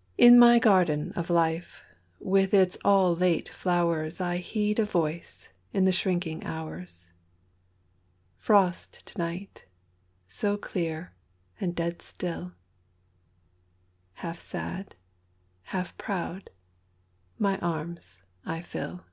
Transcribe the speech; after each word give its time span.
.In 0.16 0.38
my 0.38 0.60
garden 0.60 1.10
of 1.16 1.28
Life 1.28 1.82
with 2.20 2.54
its 2.54 2.78
all 2.84 3.12
late 3.16 3.50
flowersI 3.52 4.38
heed 4.38 4.78
a 4.78 4.84
Voice 4.84 5.48
in 5.72 5.84
the 5.84 5.90
shrinking 5.90 6.44
hours:"Frost 6.44 9.04
to 9.06 9.18
night—so 9.18 10.56
clear 10.58 11.10
and 11.60 11.74
dead 11.74 12.02
still" 12.02 12.52
…Half 14.12 14.38
sad, 14.38 14.94
half 15.62 15.98
proud, 15.98 16.50
my 17.36 17.58
arms 17.58 18.22
I 18.46 18.60
fill. 18.62 19.04